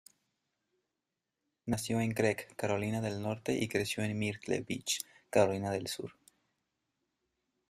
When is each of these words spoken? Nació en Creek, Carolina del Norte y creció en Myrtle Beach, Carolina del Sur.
Nació 1.67 2.01
en 2.01 2.13
Creek, 2.15 2.55
Carolina 2.55 3.01
del 3.01 3.21
Norte 3.21 3.53
y 3.53 3.67
creció 3.67 4.01
en 4.03 4.17
Myrtle 4.17 4.61
Beach, 4.67 5.01
Carolina 5.29 5.69
del 5.69 5.85
Sur. 5.85 6.15